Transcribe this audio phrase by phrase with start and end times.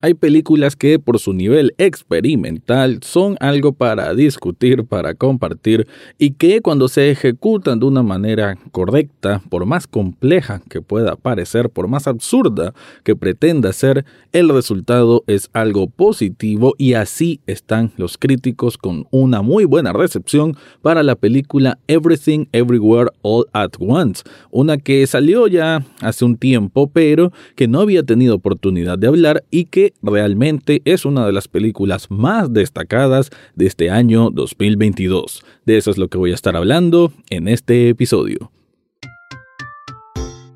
[0.00, 6.60] Hay películas que por su nivel experimental son algo para discutir, para compartir y que
[6.60, 12.06] cuando se ejecutan de una manera correcta, por más compleja que pueda parecer, por más
[12.06, 19.08] absurda que pretenda ser, el resultado es algo positivo y así están los críticos con
[19.10, 24.22] una muy buena recepción para la película Everything Everywhere All at Once,
[24.52, 29.42] una que salió ya hace un tiempo pero que no había tenido oportunidad de hablar
[29.50, 35.44] y que realmente es una de las películas más destacadas de este año 2022.
[35.64, 38.50] De eso es lo que voy a estar hablando en este episodio.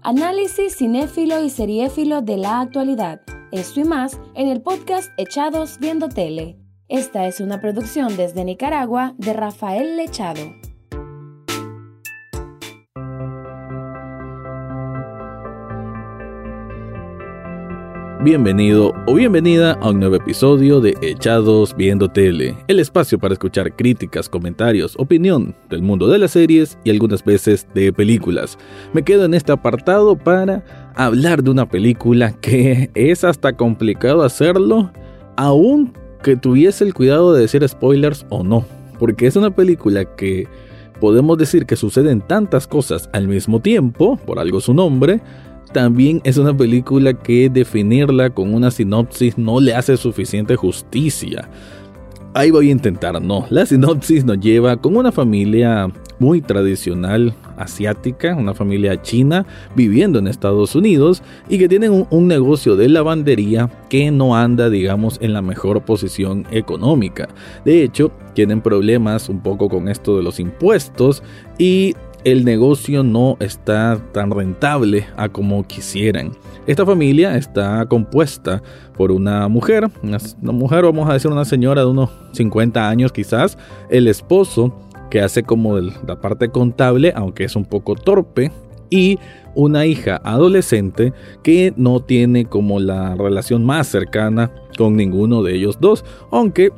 [0.03, 3.21] Análisis cinéfilo y seriéfilo de la actualidad.
[3.53, 6.57] Esto y más en el podcast Echados Viendo Tele.
[6.89, 10.41] Esta es una producción desde Nicaragua de Rafael Lechado.
[18.25, 23.75] Bienvenido o bienvenida a un nuevo episodio de Echados Viendo Tele, el espacio para escuchar
[23.75, 28.59] críticas, comentarios, opinión del mundo de las series y algunas veces de películas.
[28.93, 30.63] Me quedo en este apartado para
[30.95, 34.93] hablar de una película que es hasta complicado hacerlo,
[35.37, 38.65] aun que tuviese el cuidado de decir spoilers o no,
[39.01, 40.47] porque es una película que
[41.01, 45.21] podemos decir que suceden tantas cosas al mismo tiempo, por algo su nombre,
[45.73, 51.49] también es una película que definirla con una sinopsis no le hace suficiente justicia.
[52.35, 53.47] Ahí voy a intentar, no.
[53.51, 60.29] La sinopsis nos lleva con una familia muy tradicional asiática, una familia china viviendo en
[60.29, 65.43] Estados Unidos y que tienen un, negocio de lavandería que no anda, digamos, en la
[65.43, 67.29] mejor posición económica.
[67.65, 71.23] De hecho, tienen problemas un poco con esto de los impuestos
[71.59, 76.33] y el negocio no está tan rentable a como quisieran.
[76.67, 78.63] Esta familia está compuesta
[78.97, 80.19] por una mujer, una,
[80.53, 83.59] mujer, vamos a decir una señora de unos 50 años quizás,
[83.91, 84.73] el esposo
[85.11, 88.51] que hace como la parte contable, aunque es un poco torpe,
[88.89, 89.19] y
[89.55, 95.79] una hija adolescente que no tiene como la relación más cercana con ninguno de ellos
[95.81, 96.71] dos, aunque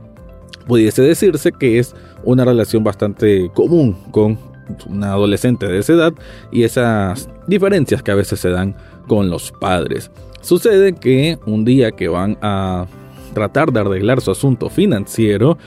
[0.66, 4.53] pudiese decirse que es una relación bastante común con
[4.86, 6.12] una adolescente de esa edad
[6.50, 8.76] y esas diferencias que a veces se dan
[9.06, 10.10] con los padres.
[10.41, 12.86] Sucede que un día que van a
[13.32, 15.58] tratar de arreglar su asunto financiero,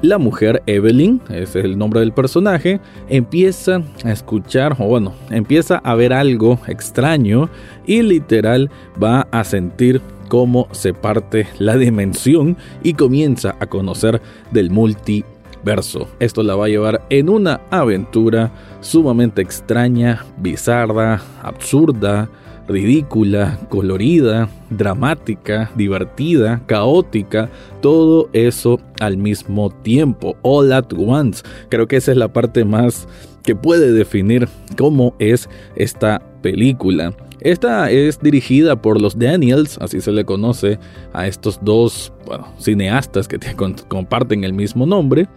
[0.00, 5.76] la mujer Evelyn, ese es el nombre del personaje, empieza a escuchar, o bueno, empieza
[5.78, 7.48] a ver algo extraño
[7.86, 8.68] y literal
[9.00, 14.20] va a sentir cómo se parte la dimensión y comienza a conocer
[14.50, 15.24] del multi
[15.64, 16.08] verso.
[16.18, 22.28] Esto la va a llevar en una aventura sumamente extraña, bizarra, absurda,
[22.68, 31.42] ridícula, colorida, dramática, divertida, caótica, todo eso al mismo tiempo, all at once.
[31.68, 33.08] Creo que esa es la parte más
[33.42, 37.12] que puede definir cómo es esta película.
[37.40, 40.78] Esta es dirigida por los Daniels, así se le conoce
[41.12, 42.12] a estos dos
[42.58, 43.40] cineastas que
[43.88, 45.28] comparten el mismo nombre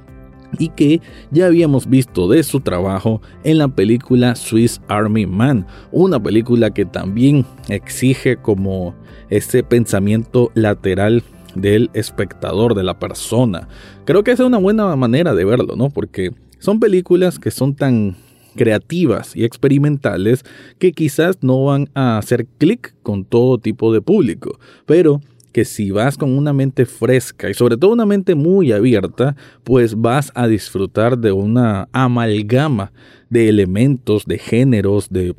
[0.59, 1.01] y que
[1.31, 6.85] ya habíamos visto de su trabajo en la película Swiss Army Man, una película que
[6.85, 8.95] también exige como
[9.29, 11.23] ese pensamiento lateral
[11.55, 13.67] del espectador, de la persona.
[14.05, 15.89] Creo que es una buena manera de verlo, ¿no?
[15.89, 18.15] Porque son películas que son tan
[18.55, 20.43] creativas y experimentales
[20.79, 25.21] que quizás no van a hacer clic con todo tipo de público, pero
[25.55, 29.95] que si vas con una mente fresca y sobre todo una mente muy abierta, pues
[29.95, 32.91] vas a disfrutar de una amalgama
[33.29, 35.33] de elementos, de géneros, de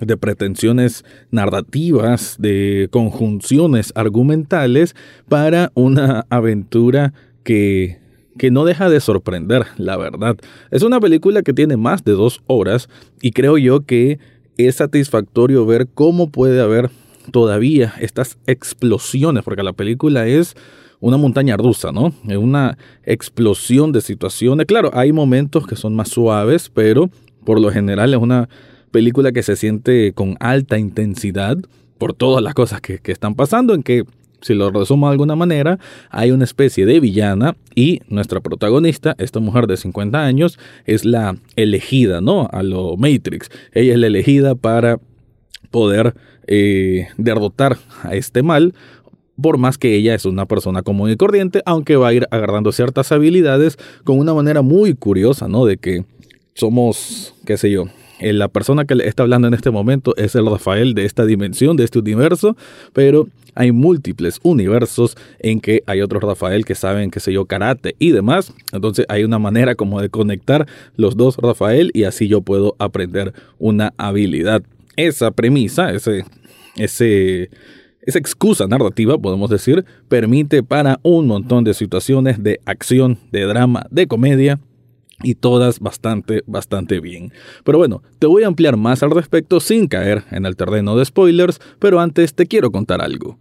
[0.00, 4.96] de pretensiones narrativas, de conjunciones argumentales
[5.28, 7.14] para una aventura
[7.44, 8.00] que,
[8.36, 10.36] que no deja de sorprender, la verdad.
[10.72, 12.88] Es una película que tiene más de dos horas
[13.22, 14.18] y creo yo que
[14.56, 16.90] es satisfactorio ver cómo puede haber
[17.30, 20.54] todavía estas explosiones, porque la película es
[21.00, 22.12] una montaña rusa, ¿no?
[22.28, 24.66] Es una explosión de situaciones.
[24.66, 27.10] Claro, hay momentos que son más suaves, pero
[27.44, 28.48] por lo general es una
[28.90, 31.58] película que se siente con alta intensidad
[31.98, 34.04] por todas las cosas que, están pasando, en que,
[34.42, 35.78] si lo resumo de alguna manera,
[36.10, 41.36] hay una especie de villana y nuestra protagonista, esta mujer de 50 años, es la
[41.56, 42.48] elegida, ¿no?
[42.52, 43.50] A lo Matrix.
[43.72, 44.98] Ella es la elegida para
[45.70, 46.14] poder
[46.46, 48.74] eh, derrotar a este mal,
[49.40, 52.72] por más que ella es una persona común y corriente, aunque va a ir agarrando
[52.72, 55.66] ciertas habilidades con una manera muy curiosa, ¿no?
[55.66, 56.04] De que
[56.54, 57.84] somos, qué sé yo,
[58.18, 61.26] eh, la persona que le está hablando en este momento es el Rafael de esta
[61.26, 62.56] dimensión, de este universo,
[62.94, 67.96] pero hay múltiples universos en que hay otros Rafael que saben, qué sé yo, karate
[67.98, 68.52] y demás.
[68.72, 70.66] Entonces hay una manera como de conectar
[70.96, 74.62] los dos Rafael y así yo puedo aprender una habilidad.
[74.96, 76.24] Esa premisa, ese,
[76.76, 77.50] ese,
[78.02, 83.86] esa excusa narrativa, podemos decir, permite para un montón de situaciones de acción, de drama,
[83.90, 84.58] de comedia,
[85.22, 87.32] y todas bastante, bastante bien.
[87.64, 91.04] Pero bueno, te voy a ampliar más al respecto sin caer en el terreno de
[91.04, 93.38] spoilers, pero antes te quiero contar algo.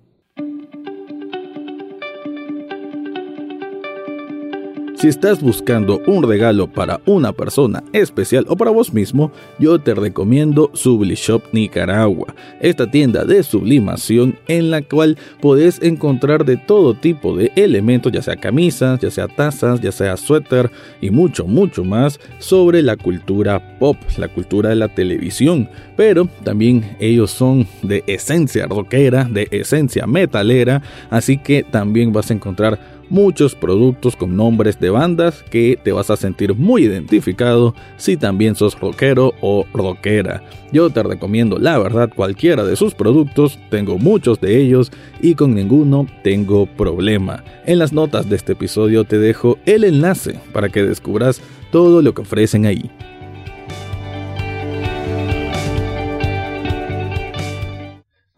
[4.98, 9.94] Si estás buscando un regalo para una persona especial o para vos mismo, yo te
[9.94, 17.36] recomiendo Sublishop Nicaragua, esta tienda de sublimación en la cual podés encontrar de todo tipo
[17.36, 20.72] de elementos, ya sea camisas, ya sea tazas, ya sea suéter
[21.02, 25.70] y mucho, mucho más sobre la cultura pop, la cultura de la televisión.
[25.98, 32.34] Pero también ellos son de esencia rockera, de esencia metalera, así que también vas a
[32.34, 38.18] encontrar muchos productos con nombres de bandas que te vas a sentir muy identificado si
[38.18, 40.44] también sos rockero o rockera.
[40.72, 44.92] Yo te recomiendo la verdad cualquiera de sus productos, tengo muchos de ellos
[45.22, 47.44] y con ninguno tengo problema.
[47.66, 51.42] En las notas de este episodio te dejo el enlace para que descubras
[51.72, 52.90] todo lo que ofrecen ahí.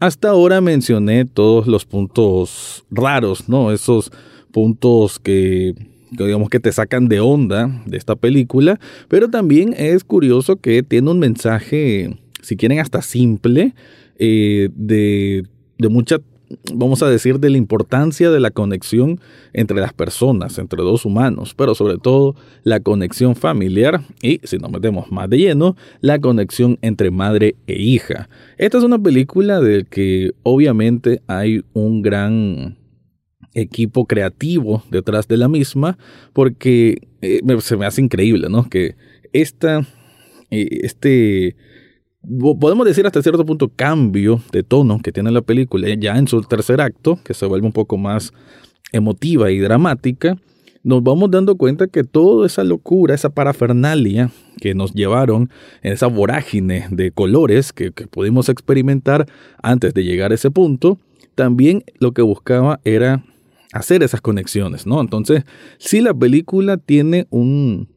[0.00, 3.72] Hasta ahora mencioné todos los puntos raros, ¿no?
[3.72, 4.12] Esos
[4.58, 5.72] puntos que
[6.10, 11.12] digamos que te sacan de onda de esta película, pero también es curioso que tiene
[11.12, 13.72] un mensaje, si quieren hasta simple,
[14.18, 15.44] eh, de,
[15.78, 16.18] de mucha
[16.74, 19.20] vamos a decir, de la importancia de la conexión
[19.52, 22.34] entre las personas, entre dos humanos, pero sobre todo
[22.64, 27.80] la conexión familiar y, si nos metemos más de lleno, la conexión entre madre e
[27.80, 28.28] hija.
[28.56, 32.78] Esta es una película de que obviamente hay un gran
[33.54, 35.98] equipo creativo detrás de la misma,
[36.32, 38.68] porque eh, se me hace increíble, ¿no?
[38.68, 38.96] Que
[39.32, 39.80] esta,
[40.50, 41.56] eh, este,
[42.60, 46.42] podemos decir hasta cierto punto cambio de tono que tiene la película ya en su
[46.42, 48.32] tercer acto, que se vuelve un poco más
[48.92, 50.36] emotiva y dramática,
[50.84, 54.30] nos vamos dando cuenta que toda esa locura, esa parafernalia
[54.60, 55.50] que nos llevaron
[55.82, 59.26] en esa vorágine de colores que, que pudimos experimentar
[59.62, 60.98] antes de llegar a ese punto,
[61.34, 63.24] también lo que buscaba era
[63.72, 65.00] hacer esas conexiones, ¿no?
[65.00, 65.44] Entonces,
[65.78, 67.88] si la película tiene un,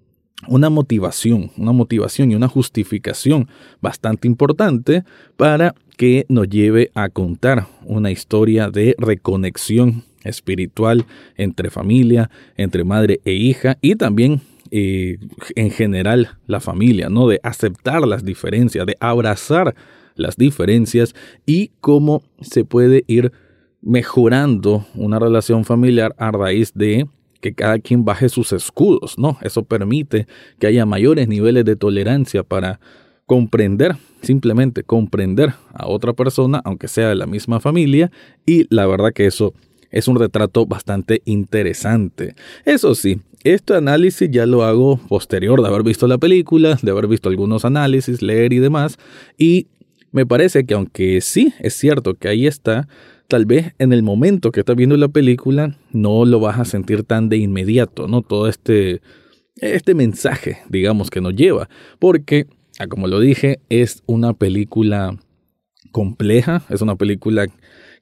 [0.47, 3.47] una motivación, una motivación y una justificación
[3.81, 5.03] bastante importante
[5.37, 13.21] para que nos lleve a contar una historia de reconexión espiritual entre familia, entre madre
[13.25, 14.41] e hija y también
[14.71, 15.17] eh,
[15.55, 17.27] en general la familia, ¿no?
[17.27, 19.75] De aceptar las diferencias, de abrazar
[20.15, 21.13] las diferencias
[21.45, 23.31] y cómo se puede ir
[23.81, 27.07] mejorando una relación familiar a raíz de
[27.39, 29.37] que cada quien baje sus escudos, ¿no?
[29.41, 30.27] Eso permite
[30.59, 32.79] que haya mayores niveles de tolerancia para
[33.25, 38.11] comprender, simplemente comprender a otra persona, aunque sea de la misma familia,
[38.45, 39.53] y la verdad que eso
[39.89, 42.35] es un retrato bastante interesante.
[42.65, 47.07] Eso sí, este análisis ya lo hago posterior de haber visto la película, de haber
[47.07, 48.99] visto algunos análisis, leer y demás,
[49.37, 49.67] y
[50.11, 52.87] me parece que aunque sí es cierto que ahí está,
[53.31, 57.05] tal vez en el momento que estás viendo la película no lo vas a sentir
[57.05, 58.23] tan de inmediato, ¿no?
[58.23, 59.01] Todo este,
[59.55, 61.69] este mensaje, digamos, que nos lleva.
[61.97, 65.17] Porque, ah, como lo dije, es una película
[65.93, 67.47] compleja, es una película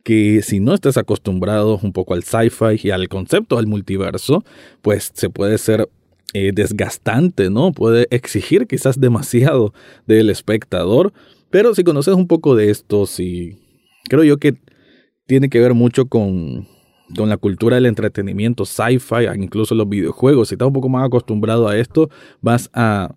[0.03, 4.43] que si no estás acostumbrado un poco al sci-fi y al concepto del multiverso,
[4.81, 5.87] pues se puede ser
[6.33, 7.71] eh, desgastante, ¿no?
[7.71, 9.75] Puede exigir quizás demasiado
[10.07, 11.13] del espectador,
[11.51, 13.59] pero si conoces un poco de esto, si
[14.09, 14.57] creo yo que
[15.29, 16.67] tiene que ver mucho con,
[17.15, 20.47] con la cultura del entretenimiento, sci-fi, incluso los videojuegos.
[20.47, 22.09] Si estás un poco más acostumbrado a esto,
[22.41, 23.13] vas a,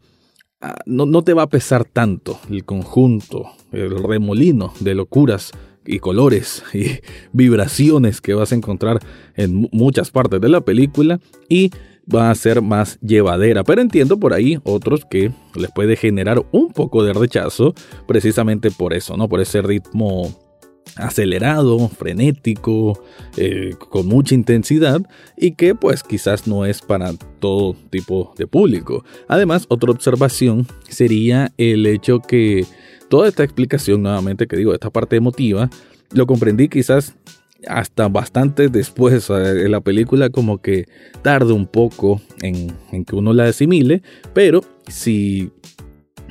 [0.85, 5.53] no, no, te va a pesar tanto el conjunto, el remolino de locuras
[5.87, 7.01] y colores y
[7.33, 8.99] vibraciones que vas a encontrar
[9.35, 11.71] en muchas partes de la película y
[12.15, 13.65] va a ser más llevadera.
[13.65, 17.73] Pero entiendo por ahí otros que les puede generar un poco de rechazo
[18.07, 19.31] precisamente por eso, ¿no?
[19.31, 20.52] Por ese ritmo
[20.97, 23.03] acelerado, frenético,
[23.37, 25.03] eh, con mucha intensidad
[25.37, 29.05] y que pues quizás no es para todo tipo de público.
[29.29, 32.67] Además, otra observación sería el hecho que
[33.09, 35.71] toda esta explicación, nuevamente que digo, esta parte emotiva,
[36.13, 37.15] lo comprendí quizás
[37.69, 40.87] hasta bastante después de la película como que
[41.23, 44.03] tarde un poco en, en que uno la asimile,
[44.35, 45.53] pero si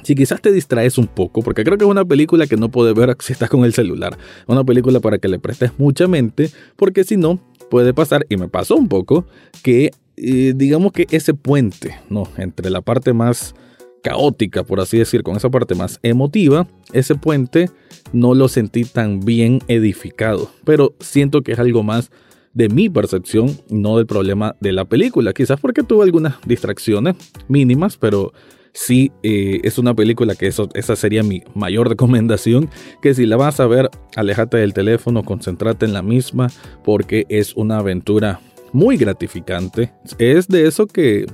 [0.03, 2.93] si quizás te distraes un poco, porque creo que es una película que no puedes
[2.93, 4.17] ver si estás con el celular,
[4.48, 7.39] una película para que le prestes mucha mente, porque si no,
[7.70, 9.25] puede pasar, y me pasó un poco,
[9.63, 12.27] que eh, digamos que ese puente, ¿no?
[12.38, 13.55] Entre la parte más
[14.03, 17.70] caótica, por así decir, con esa parte más emotiva, ese puente
[18.13, 22.12] no lo sentí tan bien edificado, pero siento que es algo más
[22.53, 27.15] de mi percepción, no del problema de la película, quizás porque tuve algunas distracciones
[27.48, 28.34] mínimas, pero
[28.74, 32.70] sí eh, es una película que esa sería mi mayor recomendación,
[33.01, 36.48] que si la vas a ver, alejate del teléfono, concéntrate en la misma,
[36.84, 38.40] porque es una aventura
[38.74, 39.92] muy gratificante.
[40.18, 41.25] Es de eso que,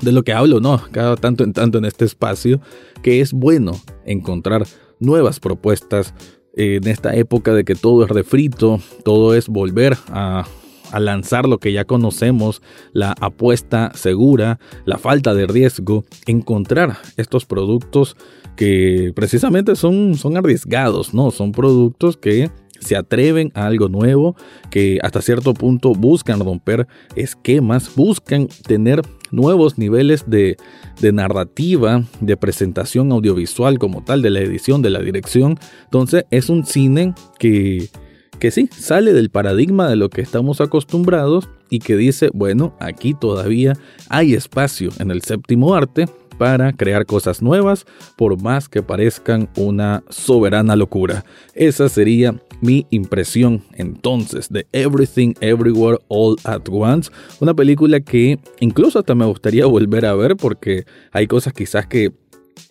[0.00, 0.82] de lo que hablo, ¿no?
[0.90, 2.60] Cada tanto en tanto en este espacio,
[3.02, 3.72] que es bueno
[4.04, 4.66] encontrar
[4.98, 6.14] nuevas propuestas
[6.54, 10.46] en esta época de que todo es refrito, todo es volver a
[10.92, 12.62] a lanzar lo que ya conocemos,
[12.92, 18.16] la apuesta segura, la falta de riesgo, encontrar estos productos
[18.56, 21.30] que precisamente son, son arriesgados, ¿no?
[21.30, 22.50] Son productos que
[22.80, 24.36] se atreven a algo nuevo,
[24.70, 30.56] que hasta cierto punto buscan romper esquemas, buscan tener nuevos niveles de,
[31.00, 35.58] de, narrativa, de presentación audiovisual como tal, de la edición, de la dirección.
[35.84, 37.88] Entonces es un cine que
[38.36, 43.14] que sí, sale del paradigma de lo que estamos acostumbrados y que dice, bueno, aquí
[43.14, 43.74] todavía
[44.08, 46.06] hay espacio en el séptimo arte
[46.38, 51.24] para crear cosas nuevas, por más que parezcan una soberana locura.
[51.54, 58.98] Esa sería mi impresión entonces de Everything Everywhere All at Once, una película que incluso
[58.98, 62.12] hasta me gustaría volver a ver porque hay cosas quizás que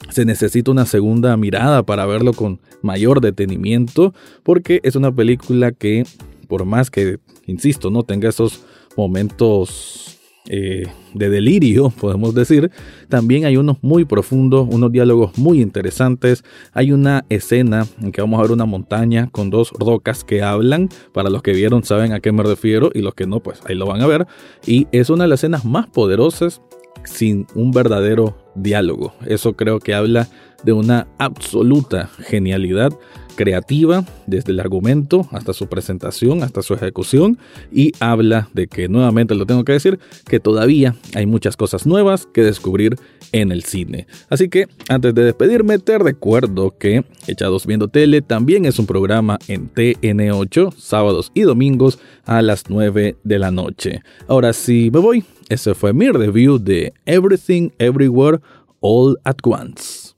[0.09, 4.13] se necesita una segunda mirada para verlo con mayor detenimiento,
[4.43, 6.03] porque es una película que,
[6.47, 8.63] por más que, insisto, no tenga esos
[8.95, 12.69] momentos eh, de delirio, podemos decir,
[13.09, 16.43] también hay unos muy profundos, unos diálogos muy interesantes.
[16.71, 20.89] Hay una escena en que vamos a ver una montaña con dos rocas que hablan.
[21.13, 23.75] Para los que vieron saben a qué me refiero y los que no, pues ahí
[23.75, 24.27] lo van a ver.
[24.67, 26.61] Y es una de las escenas más poderosas
[27.05, 29.13] sin un verdadero diálogo.
[29.25, 30.27] Eso creo que habla
[30.63, 32.91] de una absoluta genialidad
[33.35, 37.37] creativa desde el argumento hasta su presentación, hasta su ejecución
[37.71, 42.27] y habla de que nuevamente lo tengo que decir que todavía hay muchas cosas nuevas
[42.33, 42.95] que descubrir
[43.31, 44.07] en el cine.
[44.29, 49.37] Así que antes de despedirme te recuerdo que Echados Viendo Tele también es un programa
[49.47, 54.01] en TN8 sábados y domingos a las 9 de la noche.
[54.27, 58.39] Ahora sí me voy, ese fue mi review de Everything Everywhere
[58.81, 60.15] All at Once.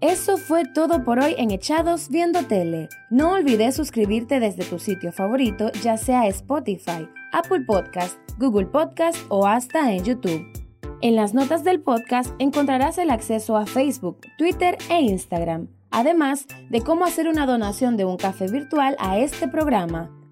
[0.00, 2.88] Eso fue todo por hoy en Echados Viendo Tele.
[3.10, 9.46] No olvides suscribirte desde tu sitio favorito, ya sea Spotify, Apple Podcast, Google Podcast o
[9.46, 10.42] hasta en YouTube.
[11.02, 16.80] En las notas del podcast encontrarás el acceso a Facebook, Twitter e Instagram, además de
[16.80, 20.10] cómo hacer una donación de un café virtual a este programa.